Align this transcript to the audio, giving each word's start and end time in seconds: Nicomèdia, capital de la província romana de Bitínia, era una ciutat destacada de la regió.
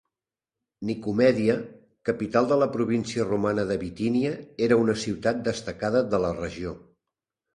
Nicomèdia, 0.89 1.57
capital 2.09 2.47
de 2.53 2.57
la 2.61 2.67
província 2.77 3.27
romana 3.27 3.67
de 3.73 3.77
Bitínia, 3.83 4.31
era 4.69 4.77
una 4.85 4.95
ciutat 5.05 5.45
destacada 5.51 6.05
de 6.15 6.21
la 6.27 6.35
regió. 6.41 6.73